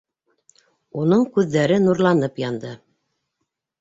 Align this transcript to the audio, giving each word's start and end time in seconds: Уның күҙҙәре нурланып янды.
Уның 1.01 1.21
күҙҙәре 1.35 1.79
нурланып 1.83 2.43
янды. 2.45 2.73